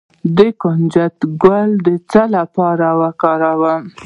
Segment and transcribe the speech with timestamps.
[0.37, 3.81] د کنجد ګل د څه لپاره وکاروم؟